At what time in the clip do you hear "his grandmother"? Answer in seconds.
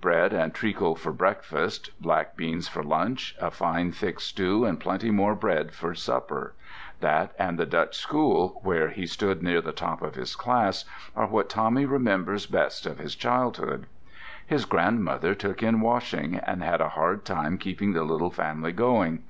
14.46-15.34